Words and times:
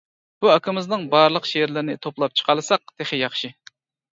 بۇ 0.43 0.49
ئاكىمىزنىڭ 0.53 1.03
بارلىق 1.11 1.45
شېئىرلىرىنى 1.49 1.99
توپلاپ 2.07 2.35
چىقالىساق 2.41 2.95
تېخى 2.95 3.21
ياخشى. 3.25 3.53